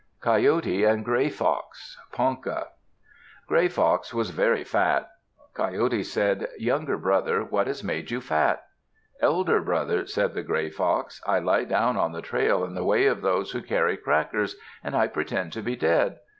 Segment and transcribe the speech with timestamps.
[0.19, 2.69] COYOTE AND GRAY FOX Ponca
[3.45, 5.07] Gray fox was very fat.
[5.53, 8.63] Coyote said, "Younger brother, what has made you fat?"
[9.21, 13.05] "Elder brother," said the Gray Fox, "I lie down on the trail in the way
[13.05, 16.17] of those who carry crackers, and I pretend to be dead.